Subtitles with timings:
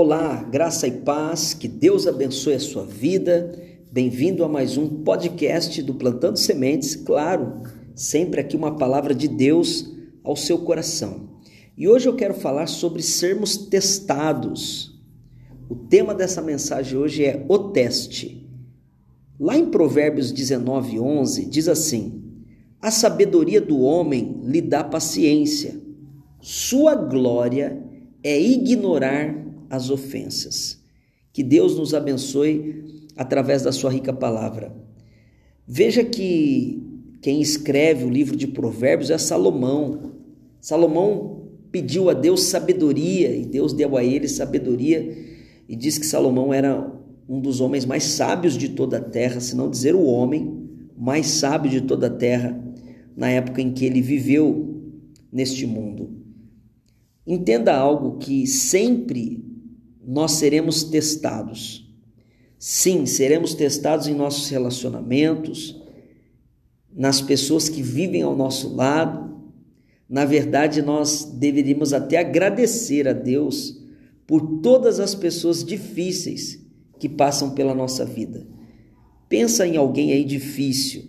[0.00, 3.52] Olá, graça e paz, que Deus abençoe a sua vida.
[3.90, 7.62] Bem-vindo a mais um podcast do Plantando Sementes, claro,
[7.96, 9.92] sempre aqui uma palavra de Deus
[10.22, 11.40] ao seu coração.
[11.76, 14.96] E hoje eu quero falar sobre sermos testados.
[15.68, 18.48] O tema dessa mensagem hoje é o teste.
[19.36, 22.22] Lá em Provérbios 19, 11, diz assim:
[22.80, 25.82] A sabedoria do homem lhe dá paciência,
[26.40, 27.82] sua glória
[28.22, 30.78] é ignorar as ofensas.
[31.32, 32.84] Que Deus nos abençoe
[33.16, 34.74] através da sua rica palavra.
[35.66, 36.82] Veja que
[37.20, 40.12] quem escreve o livro de Provérbios é Salomão.
[40.60, 45.16] Salomão pediu a Deus sabedoria e Deus deu a ele sabedoria
[45.68, 46.90] e diz que Salomão era
[47.28, 50.66] um dos homens mais sábios de toda a terra, se não dizer o homem
[50.96, 52.58] mais sábio de toda a terra
[53.14, 54.80] na época em que ele viveu
[55.30, 56.10] neste mundo.
[57.26, 59.44] Entenda algo que sempre
[60.10, 61.86] nós seremos testados.
[62.58, 65.78] Sim, seremos testados em nossos relacionamentos,
[66.90, 69.38] nas pessoas que vivem ao nosso lado.
[70.08, 73.82] Na verdade, nós deveríamos até agradecer a Deus
[74.26, 76.58] por todas as pessoas difíceis
[76.98, 78.46] que passam pela nossa vida.
[79.28, 81.04] Pensa em alguém aí difícil,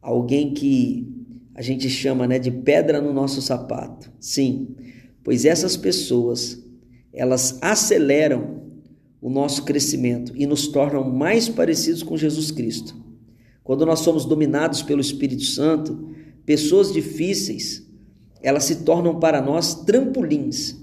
[0.00, 1.06] alguém que
[1.54, 4.10] a gente chama né, de pedra no nosso sapato.
[4.18, 4.74] Sim,
[5.22, 6.65] pois essas pessoas
[7.16, 8.62] elas aceleram
[9.20, 12.94] o nosso crescimento e nos tornam mais parecidos com Jesus Cristo.
[13.64, 16.10] Quando nós somos dominados pelo Espírito Santo,
[16.44, 17.84] pessoas difíceis,
[18.40, 20.76] elas se tornam para nós trampolins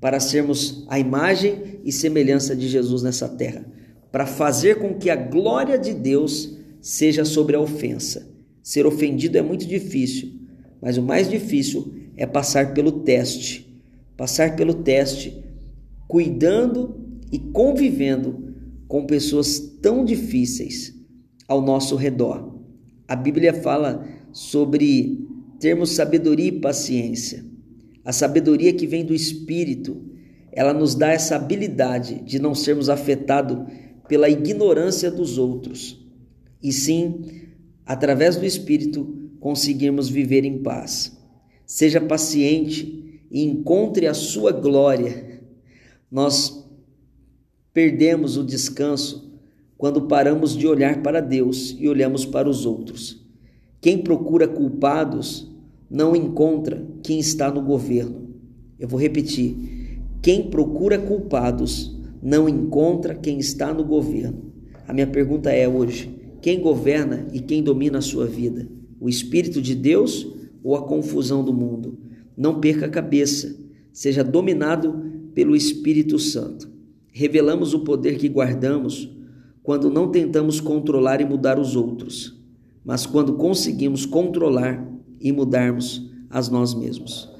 [0.00, 3.66] para sermos a imagem e semelhança de Jesus nessa terra,
[4.12, 8.28] para fazer com que a glória de Deus seja sobre a ofensa.
[8.62, 10.32] Ser ofendido é muito difícil,
[10.80, 13.66] mas o mais difícil é passar pelo teste.
[14.16, 15.42] Passar pelo teste
[16.08, 18.54] cuidando e convivendo
[18.88, 20.94] com pessoas tão difíceis
[21.46, 22.58] ao nosso redor.
[23.06, 25.28] A Bíblia fala sobre
[25.60, 27.44] termos sabedoria e paciência.
[28.04, 30.02] A sabedoria que vem do Espírito,
[30.50, 33.70] ela nos dá essa habilidade de não sermos afetados
[34.08, 36.02] pela ignorância dos outros,
[36.62, 37.20] e sim,
[37.84, 41.16] através do Espírito, conseguirmos viver em paz.
[41.66, 45.27] Seja paciente e encontre a sua glória
[46.10, 46.64] nós
[47.72, 49.30] perdemos o descanso
[49.76, 53.24] quando paramos de olhar para Deus e olhamos para os outros.
[53.80, 55.48] Quem procura culpados
[55.88, 58.34] não encontra quem está no governo.
[58.78, 64.52] Eu vou repetir: quem procura culpados não encontra quem está no governo.
[64.86, 66.10] A minha pergunta é hoje:
[66.40, 68.68] quem governa e quem domina a sua vida?
[69.00, 70.26] O Espírito de Deus
[70.64, 71.98] ou a confusão do mundo?
[72.36, 73.56] Não perca a cabeça,
[73.92, 76.68] seja dominado pelo Espírito Santo.
[77.12, 79.08] Revelamos o poder que guardamos
[79.62, 82.36] quando não tentamos controlar e mudar os outros,
[82.84, 84.84] mas quando conseguimos controlar
[85.20, 87.30] e mudarmos as nós mesmos.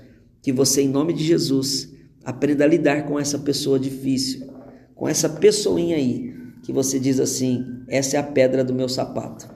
[0.41, 1.93] Que você, em nome de Jesus,
[2.25, 4.47] aprenda a lidar com essa pessoa difícil,
[4.95, 6.33] com essa pessoinha aí,
[6.63, 9.51] que você diz assim: essa é a pedra do meu sapato.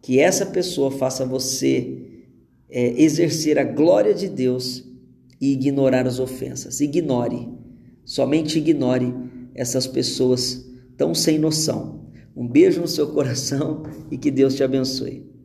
[0.00, 2.22] Que essa pessoa faça você
[2.70, 4.82] é, exercer a glória de Deus
[5.38, 6.80] e ignorar as ofensas.
[6.80, 7.65] Ignore
[8.06, 9.12] Somente ignore
[9.52, 10.64] essas pessoas
[10.96, 12.06] tão sem noção.
[12.36, 15.28] Um beijo no seu coração e que Deus te abençoe.